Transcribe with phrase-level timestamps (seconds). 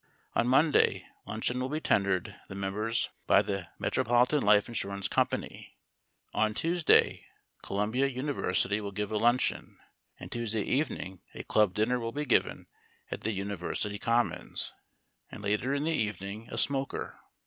[0.33, 5.77] On Monday luncheon will be tendered the members by the Metropolitan Life Insurance Company;
[6.33, 7.27] on Tuesday,
[7.61, 9.77] Columbia University will give a luncheon,
[10.19, 12.65] and Tuesday evening a club dinner will be given
[13.11, 14.73] at the University Commons,
[15.29, 17.19] and later in the evening a smoker.